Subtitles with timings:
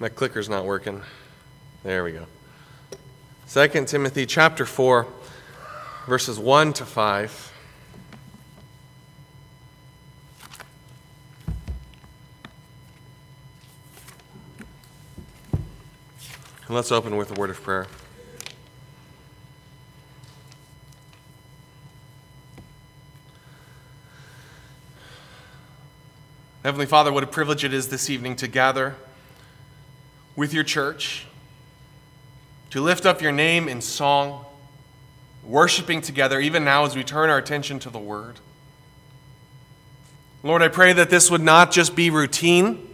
[0.00, 1.02] My clicker's not working.
[1.84, 2.26] There we go.
[3.48, 5.06] 2 Timothy chapter 4,
[6.08, 7.52] verses 1 to 5.
[16.66, 17.86] And let's open with a word of prayer.
[26.64, 28.96] Heavenly Father, what a privilege it is this evening to gather
[30.36, 31.26] with your church,
[32.70, 34.44] to lift up your name in song,
[35.44, 38.40] worshiping together, even now as we turn our attention to the Word.
[40.42, 42.88] Lord, I pray that this would not just be routine,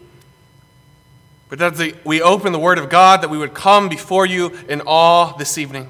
[1.48, 4.82] but that we open the Word of God, that we would come before you in
[4.82, 5.88] awe this evening,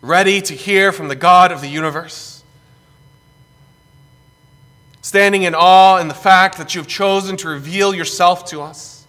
[0.00, 2.40] ready to hear from the God of the universe
[5.02, 8.99] standing in awe in the fact that you have chosen to reveal yourself to us.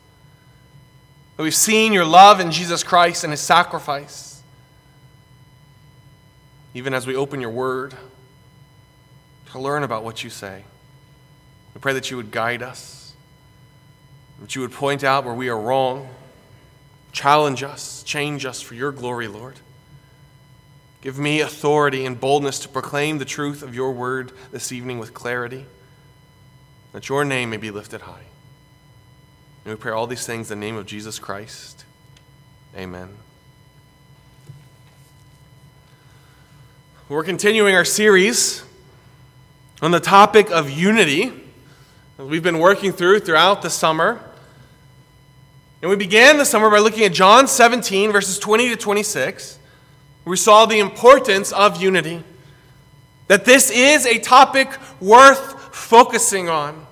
[1.41, 4.43] That we've seen your love in Jesus Christ and his sacrifice.
[6.75, 7.95] Even as we open your word
[9.49, 10.63] to learn about what you say,
[11.73, 13.15] we pray that you would guide us,
[14.39, 16.09] that you would point out where we are wrong,
[17.11, 19.55] challenge us, change us for your glory, Lord.
[21.01, 25.15] Give me authority and boldness to proclaim the truth of your word this evening with
[25.15, 25.65] clarity
[26.91, 28.25] that your name may be lifted high.
[29.63, 31.85] And we pray all these things in the name of Jesus Christ.
[32.75, 33.09] Amen.
[37.07, 38.63] We're continuing our series
[39.81, 41.33] on the topic of unity
[42.17, 44.19] we've been working through throughout the summer.
[45.81, 49.59] And we began the summer by looking at John 17, verses 20 to 26.
[50.25, 52.23] We saw the importance of unity.
[53.27, 56.85] That this is a topic worth focusing on,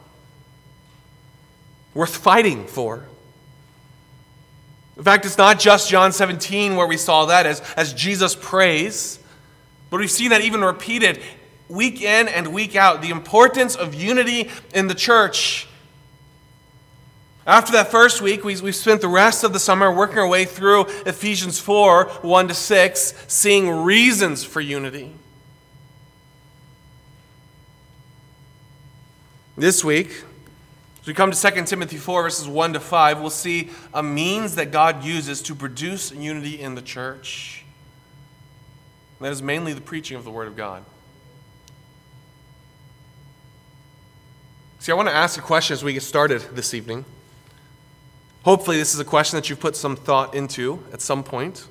[1.93, 3.05] worth fighting for.
[4.97, 9.19] In fact, it's not just John 17 where we saw that as, as Jesus prays,
[9.89, 11.21] but we've seen that even repeated
[11.69, 15.67] week in and week out the importance of unity in the church.
[17.47, 20.45] After that first week, we, we spent the rest of the summer working our way
[20.45, 25.13] through Ephesians 4 1 to 6, seeing reasons for unity.
[29.57, 30.23] This week,
[31.09, 34.71] we come to 2 Timothy 4, verses 1 to 5, we'll see a means that
[34.71, 37.65] God uses to produce unity in the church.
[39.17, 40.85] And that is mainly the preaching of the Word of God.
[44.77, 47.05] See, I want to ask a question as we get started this evening.
[48.43, 51.65] Hopefully, this is a question that you've put some thought into at some point.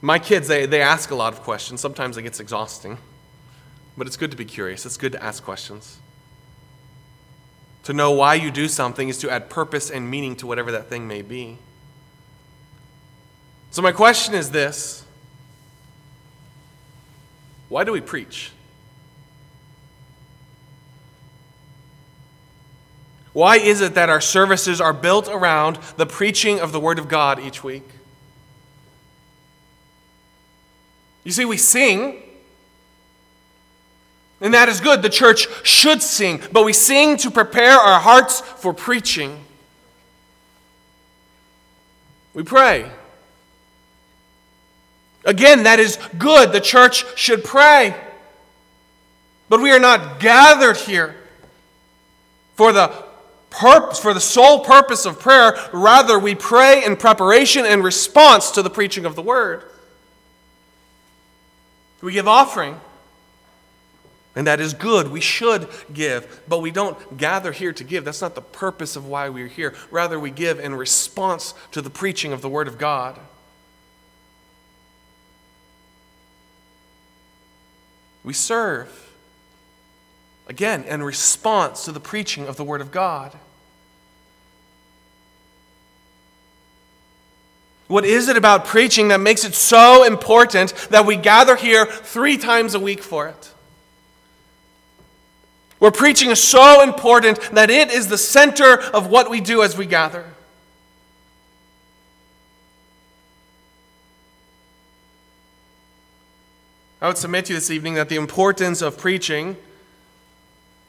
[0.00, 1.82] My kids, they, they ask a lot of questions.
[1.82, 2.96] Sometimes it gets exhausting.
[3.94, 5.98] But it's good to be curious, it's good to ask questions.
[7.84, 10.88] To know why you do something is to add purpose and meaning to whatever that
[10.88, 11.58] thing may be.
[13.70, 15.04] So, my question is this
[17.68, 18.52] Why do we preach?
[23.34, 27.08] Why is it that our services are built around the preaching of the Word of
[27.08, 27.82] God each week?
[31.24, 32.22] You see, we sing
[34.44, 35.00] and that is good.
[35.00, 39.42] The church should sing, but we sing to prepare our hearts for preaching.
[42.34, 42.90] We pray.
[45.24, 46.52] Again, that is good.
[46.52, 47.94] The church should pray.
[49.48, 51.16] But we are not gathered here
[52.54, 52.92] for the
[53.48, 55.56] purpose, for the sole purpose of prayer.
[55.72, 59.64] Rather, we pray in preparation and response to the preaching of the word.
[62.02, 62.78] We give offering.
[64.36, 65.08] And that is good.
[65.08, 68.04] We should give, but we don't gather here to give.
[68.04, 69.74] That's not the purpose of why we're here.
[69.90, 73.18] Rather, we give in response to the preaching of the Word of God.
[78.24, 79.12] We serve,
[80.48, 83.36] again, in response to the preaching of the Word of God.
[87.86, 92.38] What is it about preaching that makes it so important that we gather here three
[92.38, 93.53] times a week for it?
[95.84, 99.76] Where preaching is so important that it is the center of what we do as
[99.76, 100.24] we gather.
[107.02, 109.58] I would submit to you this evening that the importance of preaching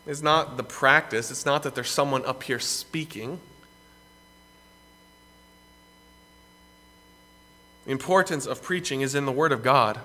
[0.07, 3.41] is not the practice, it's not that there's someone up here speaking.
[7.83, 10.00] The importance of preaching is in the Word of God.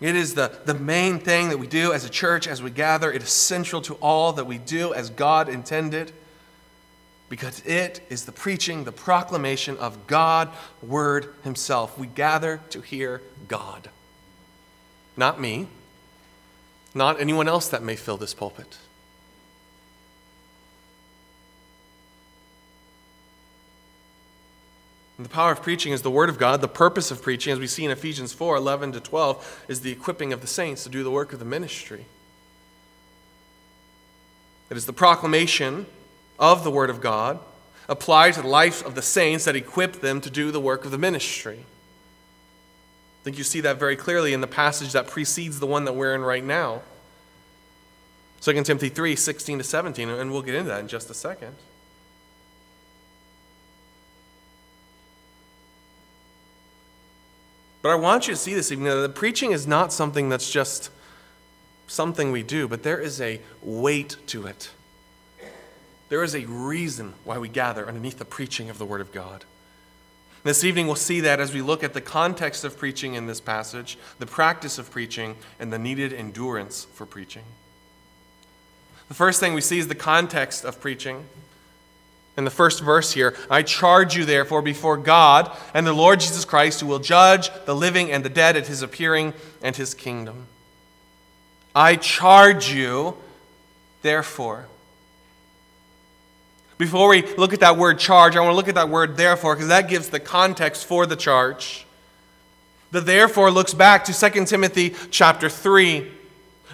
[0.00, 3.10] It is the, the main thing that we do as a church, as we gather.
[3.10, 6.12] It is central to all that we do as God intended
[7.28, 10.50] because it is the preaching, the proclamation of God,
[10.82, 11.98] Word Himself.
[11.98, 13.90] We gather to hear God.
[15.16, 15.66] Not me,
[16.94, 18.78] not anyone else that may fill this pulpit.
[25.18, 26.60] And the power of preaching is the Word of God.
[26.60, 29.90] The purpose of preaching, as we see in Ephesians 4 11 to 12, is the
[29.90, 32.06] equipping of the saints to do the work of the ministry.
[34.70, 35.86] It is the proclamation
[36.38, 37.40] of the Word of God
[37.88, 40.90] applied to the life of the saints that equip them to do the work of
[40.90, 41.64] the ministry.
[43.20, 45.94] I think you see that very clearly in the passage that precedes the one that
[45.94, 46.82] we're in right now.
[48.42, 51.56] 2 Timothy 3 16 to 17, and we'll get into that in just a second.
[57.88, 60.50] But I want you to see this evening that the preaching is not something that's
[60.50, 60.90] just
[61.86, 64.72] something we do, but there is a weight to it.
[66.10, 69.46] There is a reason why we gather underneath the preaching of the Word of God.
[70.44, 73.40] This evening, we'll see that as we look at the context of preaching in this
[73.40, 77.44] passage, the practice of preaching, and the needed endurance for preaching.
[79.08, 81.24] The first thing we see is the context of preaching.
[82.38, 86.44] In the first verse here, I charge you therefore before God and the Lord Jesus
[86.44, 90.46] Christ, who will judge the living and the dead at his appearing and his kingdom.
[91.74, 93.16] I charge you
[94.02, 94.68] therefore.
[96.78, 99.56] Before we look at that word charge, I want to look at that word therefore
[99.56, 101.86] because that gives the context for the charge.
[102.92, 106.08] The therefore looks back to 2 Timothy chapter 3,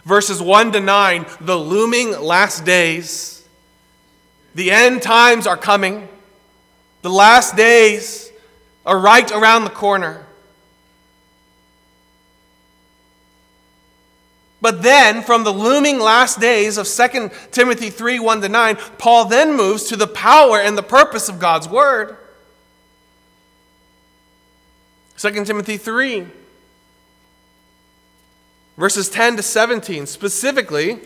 [0.05, 3.34] verses 1 to 9, the looming last days.
[4.55, 6.09] The end times are coming.
[7.03, 8.31] The last days
[8.87, 10.25] are right around the corner.
[14.61, 19.27] But then, from the looming last days of 2 Timothy 3 1 to 9, Paul
[19.27, 22.17] then moves to the power and the purpose of God's Word.
[25.19, 26.27] 2 Timothy 3,
[28.79, 31.01] verses 10 to 17, specifically,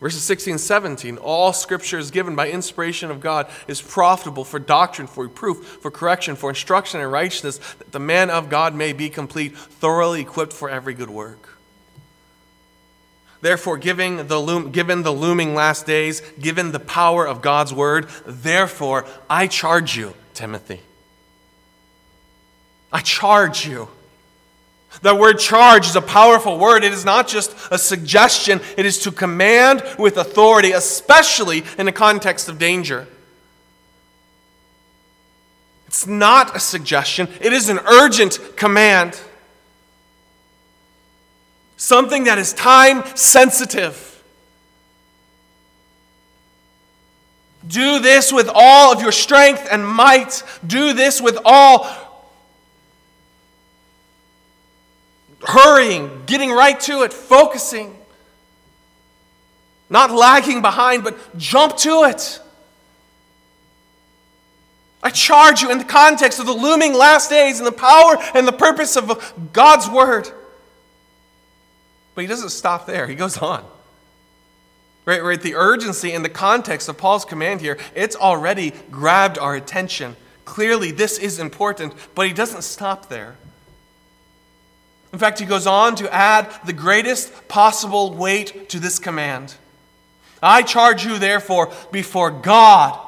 [0.00, 4.60] Verses 16 and 17, all scripture is given by inspiration of God, is profitable for
[4.60, 8.92] doctrine, for reproof, for correction, for instruction in righteousness, that the man of God may
[8.92, 11.58] be complete, thoroughly equipped for every good work.
[13.40, 18.08] Therefore, given the, loom, given the looming last days, given the power of God's word,
[18.24, 20.80] therefore, I charge you, Timothy.
[22.92, 23.88] I charge you
[25.02, 26.82] the word charge is a powerful word.
[26.82, 31.92] It is not just a suggestion, it is to command with authority, especially in the
[31.92, 33.06] context of danger.
[35.86, 39.20] It's not a suggestion, it is an urgent command.
[41.76, 44.04] Something that is time sensitive.
[47.66, 50.42] Do this with all of your strength and might.
[50.66, 51.86] Do this with all
[55.42, 57.96] hurrying, getting right to it, focusing,
[59.90, 62.40] not lagging behind, but jump to it.
[65.02, 68.46] I charge you in the context of the looming last days and the power and
[68.46, 70.28] the purpose of God's word.
[72.14, 73.64] But he doesn't stop there, he goes on.
[75.04, 79.54] Right, right, the urgency and the context of Paul's command here, it's already grabbed our
[79.54, 80.16] attention.
[80.44, 83.36] Clearly, this is important, but he doesn't stop there.
[85.12, 89.54] In fact, he goes on to add the greatest possible weight to this command.
[90.42, 92.98] I charge you, therefore, before God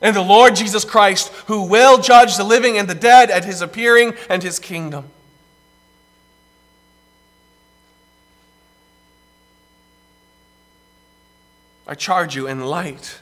[0.00, 3.62] and the Lord Jesus Christ, who will judge the living and the dead at his
[3.62, 5.08] appearing and his kingdom.
[11.86, 13.20] I charge you in light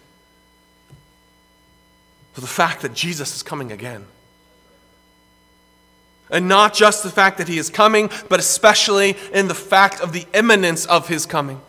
[2.37, 4.07] of the fact that Jesus is coming again.
[6.31, 10.13] And not just the fact that he is coming, but especially in the fact of
[10.13, 11.61] the imminence of his coming.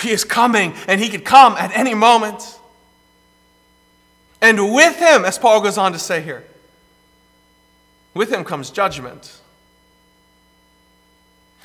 [0.00, 2.58] He is coming, and he could come at any moment.
[4.40, 6.44] And with him, as Paul goes on to say here,
[8.14, 9.40] with him comes judgment.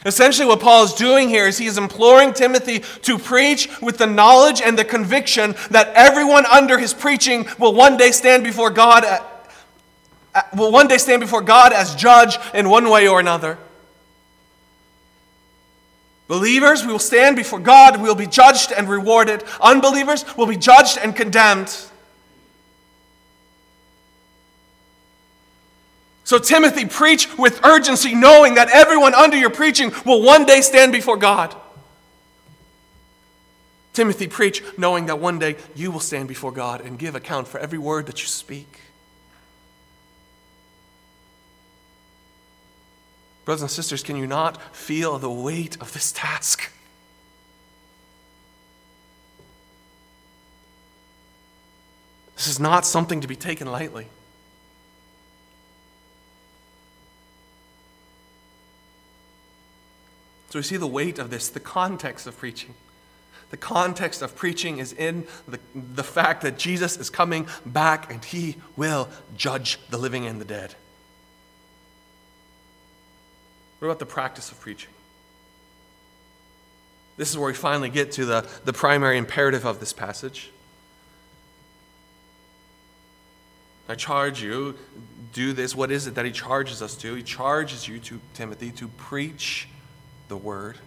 [0.03, 4.05] Essentially, what Paul is doing here is he is imploring Timothy to preach with the
[4.05, 9.03] knowledge and the conviction that everyone under his preaching will one day stand before God,
[10.55, 13.57] will one day stand before God as judge in one way or another.
[16.27, 19.43] Believers, we will stand before God, we will be judged and rewarded.
[19.61, 21.75] Unbelievers will be judged and condemned.
[26.25, 30.91] So, Timothy, preach with urgency, knowing that everyone under your preaching will one day stand
[30.91, 31.55] before God.
[33.93, 37.59] Timothy, preach knowing that one day you will stand before God and give account for
[37.59, 38.81] every word that you speak.
[43.45, 46.71] Brothers and sisters, can you not feel the weight of this task?
[52.35, 54.07] This is not something to be taken lightly.
[60.49, 62.73] So we see the weight of this, the context of preaching.
[63.51, 68.23] The context of preaching is in the, the fact that Jesus is coming back and
[68.23, 70.75] he will judge the living and the dead.
[73.79, 74.89] What about the practice of preaching?
[77.17, 80.51] This is where we finally get to the, the primary imperative of this passage.
[83.87, 84.75] I charge you,
[85.31, 85.75] do this.
[85.75, 87.13] What is it that he charges us to?
[87.13, 89.67] He charges you to, Timothy, to preach
[90.27, 90.79] the word.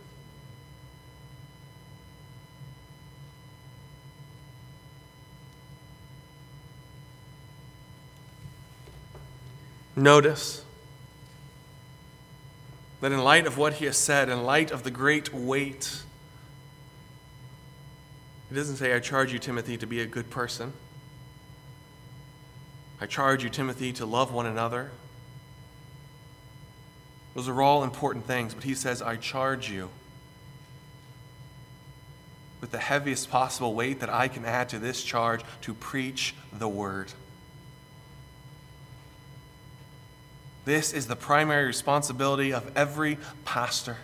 [9.94, 10.64] Notice
[13.00, 16.02] that in light of what he has said, in light of the great weight,
[18.48, 20.72] he doesn't say, I charge you, Timothy, to be a good person.
[23.00, 24.90] I charge you, Timothy, to love one another.
[27.38, 29.90] Those are all important things, but he says, I charge you
[32.60, 36.66] with the heaviest possible weight that I can add to this charge to preach the
[36.66, 37.12] word.
[40.64, 43.98] This is the primary responsibility of every pastor.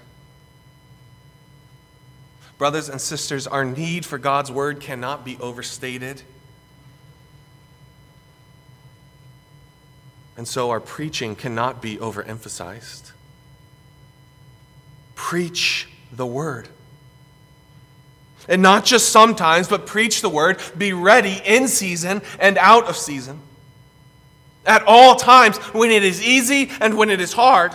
[2.56, 6.22] Brothers and sisters, our need for God's word cannot be overstated.
[10.36, 13.10] And so our preaching cannot be overemphasized.
[15.14, 16.68] Preach the word.
[18.48, 20.60] And not just sometimes, but preach the word.
[20.76, 23.40] Be ready in season and out of season
[24.66, 27.74] at all times, when it is easy and when it is hard.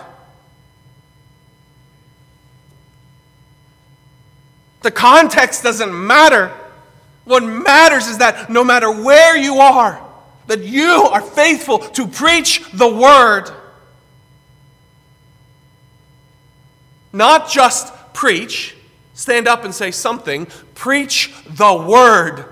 [4.81, 6.51] The context doesn't matter.
[7.25, 10.03] What matters is that no matter where you are,
[10.48, 13.51] that you are faithful to preach the word.
[17.12, 18.75] Not just preach,
[19.13, 22.46] stand up and say something, preach the word.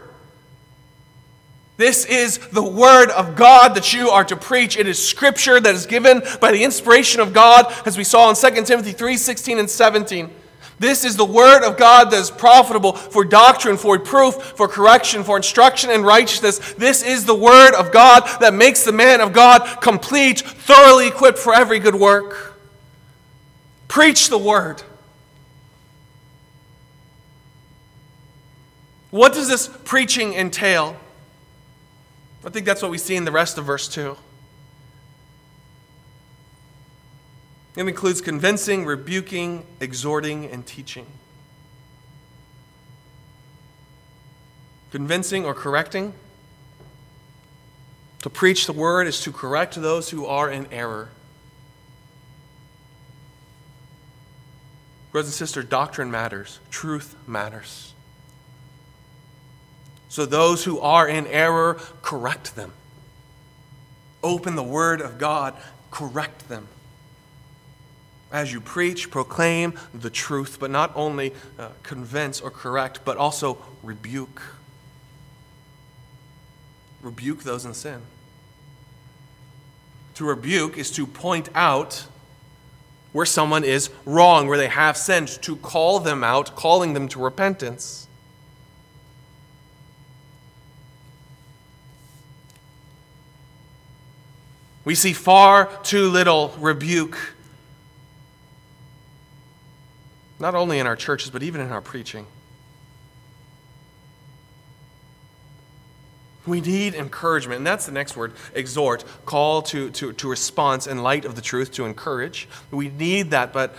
[1.77, 4.77] This is the word of God that you are to preach.
[4.77, 8.35] It is scripture that is given by the inspiration of God, as we saw in
[8.35, 10.31] 2 Timothy 3 16 and 17.
[10.79, 15.23] This is the word of God that is profitable for doctrine, for proof, for correction,
[15.23, 16.73] for instruction in righteousness.
[16.73, 21.39] This is the word of God that makes the man of God complete, thoroughly equipped
[21.39, 22.56] for every good work.
[23.97, 24.83] Preach the word.
[29.09, 30.95] What does this preaching entail?
[32.45, 34.15] I think that's what we see in the rest of verse 2.
[37.75, 41.07] It includes convincing, rebuking, exhorting, and teaching.
[44.91, 46.13] Convincing or correcting.
[48.21, 51.09] To preach the word is to correct those who are in error.
[55.17, 57.95] Brothers and sisters, doctrine matters, truth matters.
[60.09, 62.71] So those who are in error, correct them.
[64.21, 65.55] Open the Word of God,
[65.89, 66.67] correct them.
[68.31, 73.57] As you preach, proclaim the truth, but not only uh, convince or correct, but also
[73.81, 74.43] rebuke.
[77.01, 78.03] Rebuke those in sin.
[80.13, 82.05] To rebuke is to point out
[83.17, 87.17] where someone is wrong, where they have sinned, to call them out, calling them to
[87.17, 88.07] repentance.
[94.85, 97.17] We see far too little rebuke,
[100.39, 102.27] not only in our churches, but even in our preaching.
[106.47, 111.03] We need encouragement, and that's the next word exhort, call to, to, to response in
[111.03, 112.47] light of the truth, to encourage.
[112.71, 113.75] We need that, but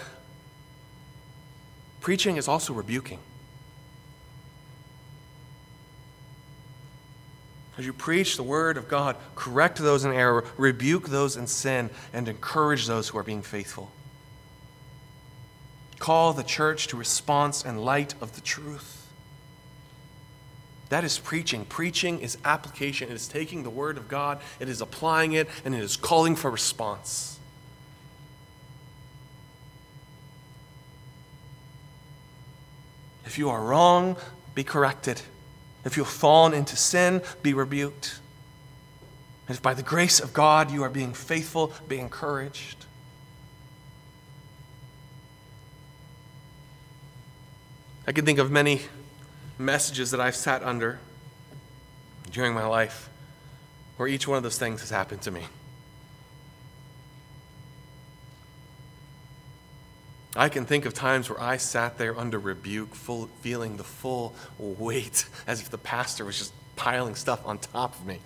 [2.01, 3.19] preaching is also rebuking.
[7.79, 11.91] As you preach the word of God, correct those in error, rebuke those in sin,
[12.13, 13.91] and encourage those who are being faithful.
[16.01, 18.98] Call the church to response in light of the truth.
[20.89, 21.65] That is preaching.
[21.67, 23.11] Preaching is application.
[23.11, 26.35] It is taking the word of God, it is applying it, and it is calling
[26.35, 27.39] for response.
[33.27, 34.17] If you are wrong,
[34.55, 35.21] be corrected.
[35.85, 38.21] If you've fallen into sin, be rebuked.
[39.47, 42.87] And if by the grace of God you are being faithful, be encouraged.
[48.07, 48.81] I can think of many
[49.59, 51.01] messages that I've sat under
[52.31, 53.11] during my life
[53.97, 55.43] where each one of those things has happened to me.
[60.37, 64.37] I can think of times where I sat there under rebuke, full, feeling the full
[64.57, 68.21] weight, as if the pastor was just piling stuff on top of me,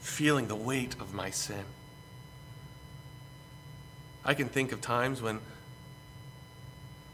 [0.00, 1.64] feeling the weight of my sin.
[4.24, 5.40] I can think of times when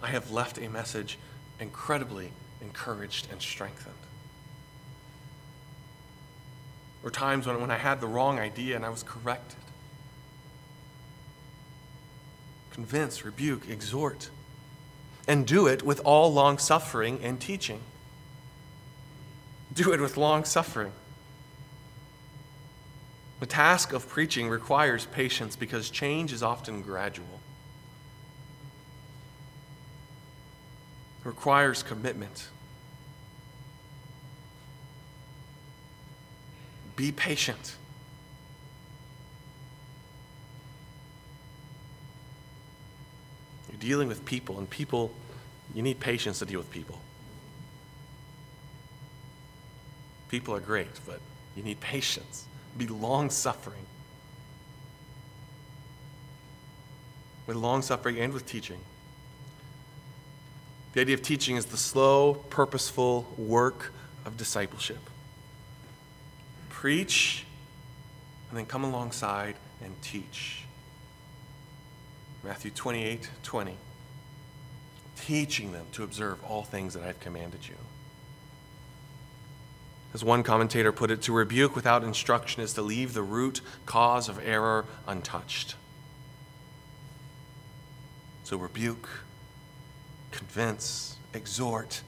[0.00, 1.18] I have left a message
[1.58, 2.30] incredibly
[2.62, 3.94] encouraged and strengthened.
[7.02, 9.58] Or times when, when I had the wrong idea and I was corrected.
[12.70, 14.30] Convince, rebuke, exhort,
[15.28, 17.80] and do it with all long suffering and teaching.
[19.72, 20.92] Do it with long suffering.
[23.40, 27.40] The task of preaching requires patience because change is often gradual.
[31.20, 32.48] It requires commitment.
[37.02, 37.74] Be patient.
[43.68, 45.10] You're dealing with people, and people,
[45.74, 47.00] you need patience to deal with people.
[50.28, 51.18] People are great, but
[51.56, 52.44] you need patience.
[52.78, 53.84] Be long suffering.
[57.48, 58.78] With long suffering and with teaching.
[60.92, 63.92] The idea of teaching is the slow, purposeful work
[64.24, 65.00] of discipleship.
[66.82, 67.44] Preach,
[68.48, 69.54] and then come alongside
[69.84, 70.64] and teach.
[72.42, 73.76] Matthew 28 20.
[75.14, 77.76] Teaching them to observe all things that I've commanded you.
[80.12, 84.28] As one commentator put it, to rebuke without instruction is to leave the root cause
[84.28, 85.76] of error untouched.
[88.42, 89.08] So rebuke
[90.32, 92.02] convince, exhort,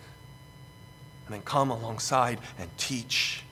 [1.26, 3.43] and then come alongside and teach.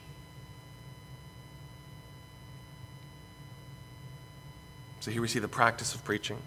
[5.03, 6.37] So here we see the practice of preaching.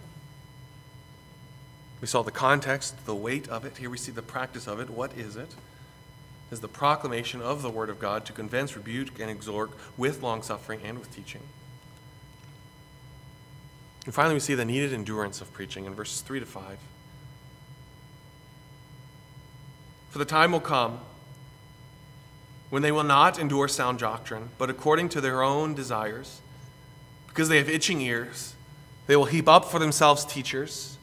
[2.01, 3.77] We saw the context, the weight of it.
[3.77, 4.89] Here we see the practice of it.
[4.89, 5.55] What is it?
[6.51, 10.41] Is the proclamation of the Word of God to convince, rebuke, and exhort with long
[10.41, 11.43] suffering and with teaching.
[14.07, 16.79] And finally, we see the needed endurance of preaching in verses 3 to 5.
[20.09, 21.01] For the time will come
[22.71, 26.41] when they will not endure sound doctrine, but according to their own desires,
[27.37, 28.55] because they have itching ears,
[29.07, 30.97] they will heap up for themselves teachers.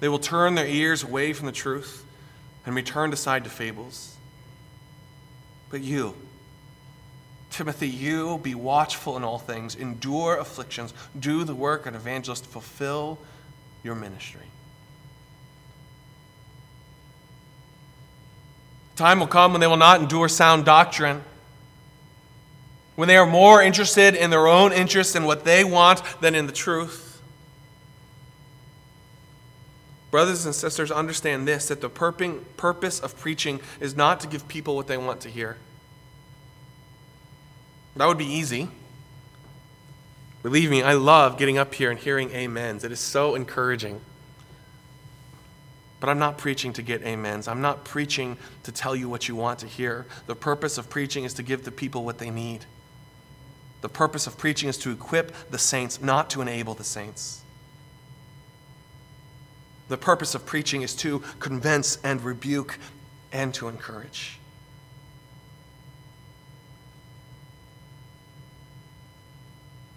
[0.00, 2.02] They will turn their ears away from the truth
[2.64, 4.16] and return aside to fables.
[5.68, 6.16] But you,
[7.50, 12.46] Timothy, you be watchful in all things, endure afflictions, do the work of an evangelist,
[12.46, 13.18] fulfill
[13.84, 14.46] your ministry.
[18.96, 21.22] Time will come when they will not endure sound doctrine,
[23.00, 26.46] when they are more interested in their own interests and what they want than in
[26.46, 27.22] the truth.
[30.10, 34.76] Brothers and sisters, understand this that the purpose of preaching is not to give people
[34.76, 35.56] what they want to hear.
[37.96, 38.68] That would be easy.
[40.42, 42.84] Believe me, I love getting up here and hearing amens.
[42.84, 44.02] It is so encouraging.
[46.00, 47.48] But I'm not preaching to get amens.
[47.48, 50.04] I'm not preaching to tell you what you want to hear.
[50.26, 52.66] The purpose of preaching is to give the people what they need.
[53.80, 57.42] The purpose of preaching is to equip the saints, not to enable the saints.
[59.88, 62.78] The purpose of preaching is to convince and rebuke
[63.32, 64.38] and to encourage.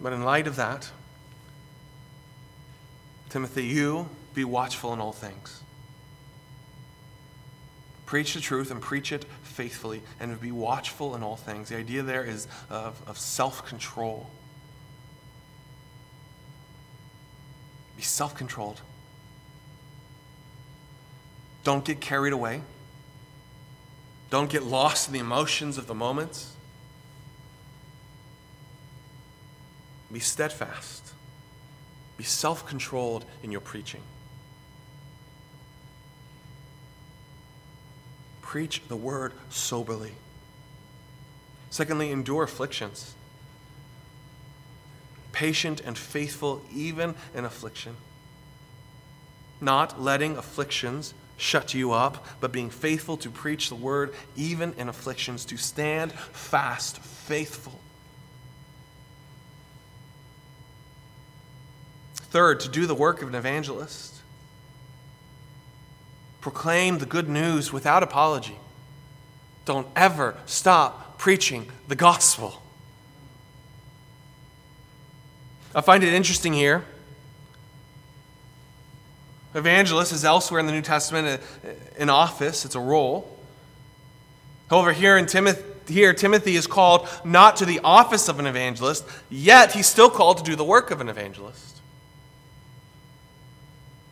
[0.01, 0.89] But in light of that,
[3.29, 5.61] Timothy, you be watchful in all things.
[8.13, 11.69] Preach the truth and preach it faithfully and be watchful in all things.
[11.69, 14.29] The idea there is of, of self control.
[17.97, 18.81] Be self controlled.
[21.63, 22.61] Don't get carried away.
[24.29, 26.53] Don't get lost in the emotions of the moments.
[30.11, 31.13] Be steadfast.
[32.17, 34.03] Be self controlled in your preaching.
[38.53, 40.11] Preach the word soberly.
[41.71, 43.15] Secondly, endure afflictions.
[45.31, 47.95] Patient and faithful even in affliction.
[49.59, 54.87] Not letting afflictions shut you up, but being faithful to preach the word even in
[54.87, 57.79] afflictions, to stand fast, faithful.
[62.13, 64.12] Third, to do the work of an evangelist.
[66.43, 68.57] Proclaim the good news without apology.
[69.63, 72.61] Don't ever stop preaching the gospel.
[75.73, 76.83] I find it interesting here.
[79.55, 83.39] Evangelist is elsewhere in the New Testament uh, an office, it's a role.
[84.69, 89.05] However, here in Timothy, here Timothy is called not to the office of an evangelist,
[89.29, 91.72] yet he's still called to do the work of an evangelist.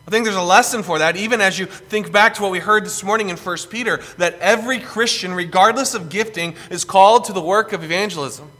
[0.06, 2.58] I think there's a lesson for that, even as you think back to what we
[2.58, 7.32] heard this morning in 1 Peter, that every Christian, regardless of gifting, is called to
[7.32, 8.50] the work of evangelism.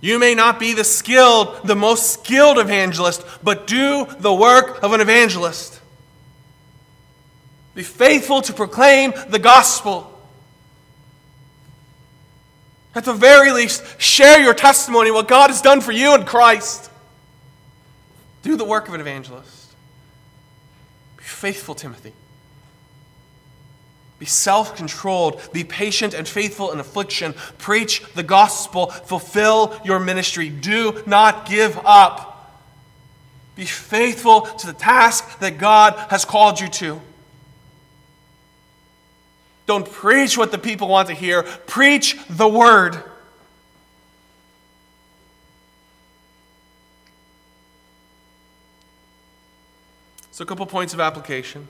[0.00, 4.92] You may not be the skilled, the most skilled evangelist, but do the work of
[4.92, 5.80] an evangelist.
[7.74, 10.13] Be faithful to proclaim the gospel.
[12.94, 16.90] At the very least, share your testimony, what God has done for you in Christ.
[18.42, 19.72] Do the work of an evangelist.
[21.16, 22.12] Be faithful, Timothy.
[24.18, 25.40] Be self controlled.
[25.52, 27.34] Be patient and faithful in affliction.
[27.58, 28.86] Preach the gospel.
[28.86, 30.48] Fulfill your ministry.
[30.48, 32.62] Do not give up.
[33.56, 37.00] Be faithful to the task that God has called you to.
[39.66, 43.02] Don't preach what the people want to hear, preach the word.
[50.30, 51.68] So, a couple points of application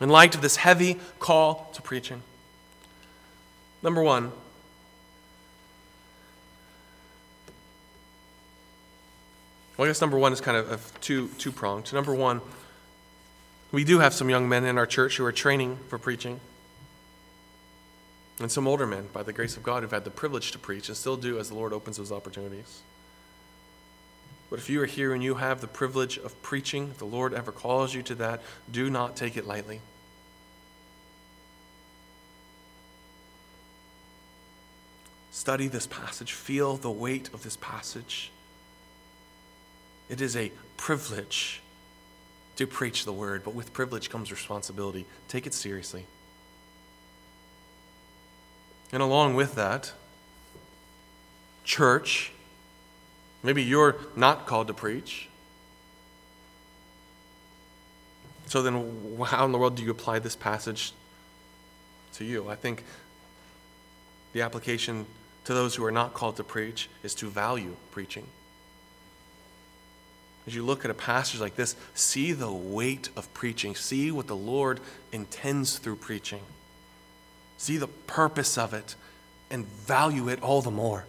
[0.00, 2.22] in light of this heavy call to preaching.
[3.82, 4.32] Number one,
[9.76, 11.92] well, I guess number one is kind of, two, two pronged.
[11.92, 12.40] Number one,
[13.72, 16.40] we do have some young men in our church who are training for preaching.
[18.40, 20.88] And some older men, by the grace of God, who've had the privilege to preach
[20.88, 22.80] and still do as the Lord opens those opportunities.
[24.48, 27.32] But if you are here and you have the privilege of preaching, if the Lord
[27.32, 29.80] ever calls you to that, do not take it lightly.
[35.30, 38.32] Study this passage, feel the weight of this passage.
[40.08, 41.62] It is a privilege
[42.60, 45.06] to preach the word, but with privilege comes responsibility.
[45.28, 46.04] Take it seriously.
[48.92, 49.92] And along with that,
[51.64, 52.32] church,
[53.42, 55.28] maybe you're not called to preach.
[58.46, 60.92] So then, how in the world do you apply this passage
[62.14, 62.48] to you?
[62.48, 62.84] I think
[64.32, 65.06] the application
[65.44, 68.26] to those who are not called to preach is to value preaching.
[70.46, 73.74] As you look at a passage like this, see the weight of preaching.
[73.74, 74.80] See what the Lord
[75.12, 76.40] intends through preaching.
[77.58, 78.94] See the purpose of it
[79.50, 81.04] and value it all the more.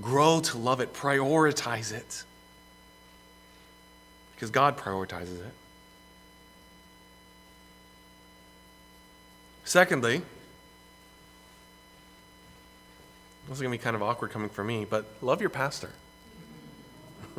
[0.00, 2.22] Grow to love it, prioritize it.
[4.34, 5.52] Because God prioritizes it.
[9.64, 10.22] Secondly,
[13.48, 15.90] this is going to be kind of awkward coming from me, but love your pastor.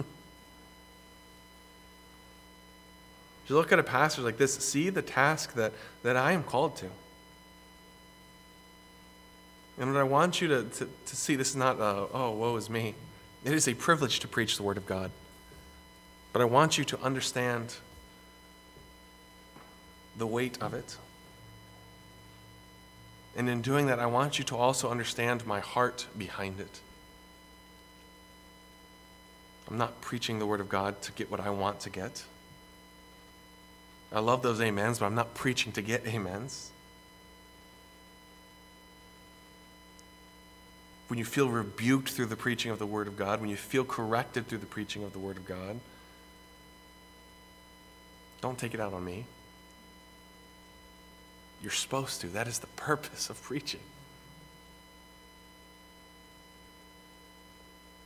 [3.48, 6.76] you look at a pastor like this, see the task that, that I am called
[6.78, 6.88] to.
[9.78, 12.56] And what I want you to, to, to see, this is not, uh, oh, woe
[12.56, 12.96] is me.
[13.46, 15.12] It is a privilege to preach the Word of God.
[16.34, 17.76] But I want you to understand
[20.18, 20.98] the weight of it.
[23.40, 26.82] And in doing that, I want you to also understand my heart behind it.
[29.72, 32.26] I'm not preaching the Word of God to get what I want to get.
[34.12, 36.72] I love those amens, but I'm not preaching to get amens.
[41.08, 43.86] When you feel rebuked through the preaching of the Word of God, when you feel
[43.86, 45.80] corrected through the preaching of the Word of God,
[48.42, 49.24] don't take it out on me.
[51.62, 52.28] You're supposed to.
[52.28, 53.82] That is the purpose of preaching.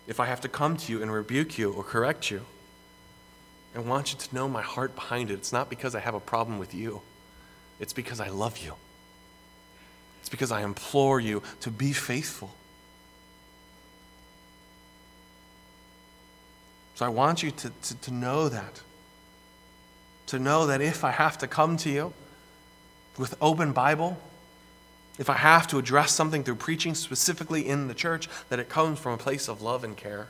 [0.08, 2.42] If I have to come to you and rebuke you or correct you,
[3.76, 5.36] I want you to know my heart behind it.
[5.36, 7.02] It's not because I have a problem with you,
[7.80, 8.76] it's because I love you.
[10.20, 12.56] It's because I implore you to be faithful.
[16.96, 18.82] So I want you to, to, to know that.
[20.28, 22.13] To know that if I have to come to you
[23.17, 24.17] with open Bible,
[25.19, 28.99] if I have to address something through preaching specifically in the church, that it comes
[28.99, 30.28] from a place of love and care.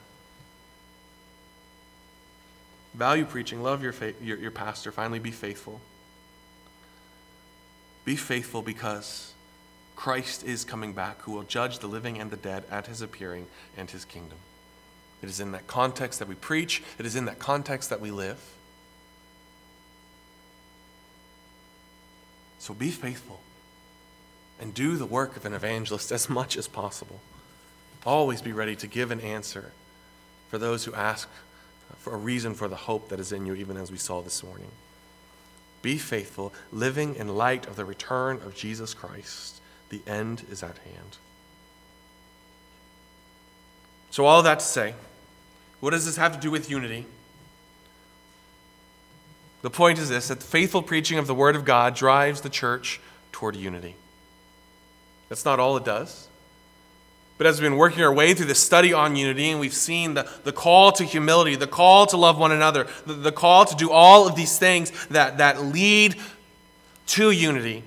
[2.94, 5.80] Value preaching, love your, your, your pastor, finally be faithful.
[8.06, 9.34] Be faithful because
[9.96, 13.48] Christ is coming back, who will judge the living and the dead at his appearing
[13.78, 14.38] and his kingdom.
[15.22, 18.12] It is in that context that we preach, it is in that context that we
[18.12, 18.40] live.
[22.64, 23.42] So be faithful
[24.58, 27.20] and do the work of an evangelist as much as possible.
[28.06, 29.74] Always be ready to give an answer
[30.48, 31.28] for those who ask
[31.98, 34.46] for a reason for the hope that is in you, even as we saw this
[34.46, 34.70] morning.
[35.82, 39.60] Be faithful, living in light of the return of Jesus Christ.
[39.90, 41.18] The end is at hand.
[44.10, 44.94] So, all that to say,
[45.82, 47.08] what does this have to do with unity?
[49.64, 52.50] The point is this that the faithful preaching of the Word of God drives the
[52.50, 53.00] church
[53.32, 53.96] toward unity.
[55.30, 56.28] That's not all it does.
[57.38, 60.14] But as we've been working our way through the study on unity, and we've seen
[60.14, 63.76] the, the call to humility, the call to love one another, the, the call to
[63.76, 66.16] do all of these things that, that lead
[67.08, 67.84] to unity,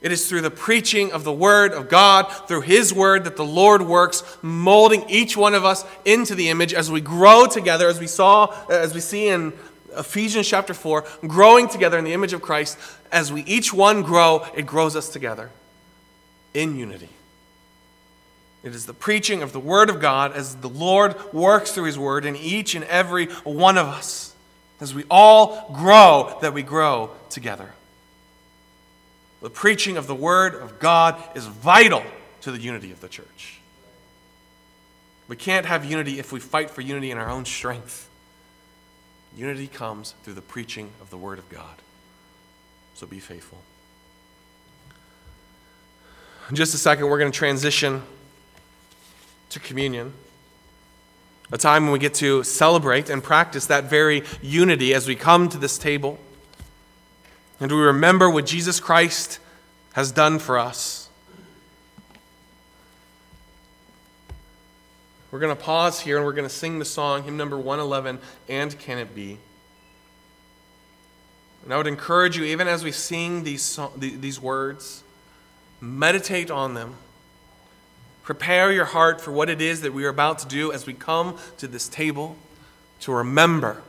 [0.00, 3.44] it is through the preaching of the Word of God, through His Word, that the
[3.44, 8.00] Lord works, molding each one of us into the image as we grow together, as
[8.00, 9.54] we saw, as we see in
[9.96, 12.78] Ephesians chapter 4, growing together in the image of Christ.
[13.12, 15.50] As we each one grow, it grows us together
[16.52, 17.10] in unity.
[18.62, 21.98] It is the preaching of the Word of God as the Lord works through His
[21.98, 24.34] Word in each and every one of us.
[24.80, 27.72] As we all grow, that we grow together.
[29.42, 32.02] The preaching of the Word of God is vital
[32.40, 33.60] to the unity of the church.
[35.28, 38.08] We can't have unity if we fight for unity in our own strength.
[39.36, 41.76] Unity comes through the preaching of the Word of God.
[42.94, 43.58] So be faithful.
[46.50, 48.02] In just a second, we're going to transition
[49.50, 50.12] to communion,
[51.50, 55.48] a time when we get to celebrate and practice that very unity as we come
[55.48, 56.18] to this table.
[57.60, 59.38] And we remember what Jesus Christ
[59.94, 61.03] has done for us.
[65.34, 68.20] We're going to pause here and we're going to sing the song, hymn number 111,
[68.48, 69.38] And Can It Be?
[71.64, 75.02] And I would encourage you, even as we sing these, these words,
[75.80, 76.94] meditate on them
[78.22, 80.94] Prepare your heart for what it is that we are about to do as we
[80.94, 82.36] come to this table
[83.00, 83.82] to remember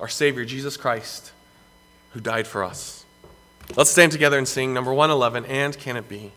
[0.00, 1.30] our Savior, Jesus Christ,
[2.14, 3.04] who died for us.
[3.76, 6.32] Let's stand together and sing number 111, And Can It Be?